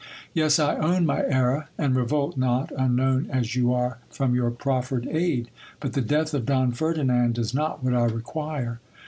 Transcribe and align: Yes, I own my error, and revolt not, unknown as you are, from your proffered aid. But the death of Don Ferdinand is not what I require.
Yes, 0.33 0.57
I 0.57 0.77
own 0.77 1.05
my 1.05 1.19
error, 1.27 1.69
and 1.77 1.95
revolt 1.95 2.35
not, 2.35 2.71
unknown 2.75 3.29
as 3.31 3.55
you 3.55 3.71
are, 3.71 3.99
from 4.09 4.33
your 4.33 4.49
proffered 4.49 5.05
aid. 5.07 5.51
But 5.79 5.93
the 5.93 6.01
death 6.01 6.33
of 6.33 6.47
Don 6.47 6.71
Ferdinand 6.71 7.37
is 7.37 7.53
not 7.53 7.83
what 7.83 7.93
I 7.93 8.05
require. 8.05 8.79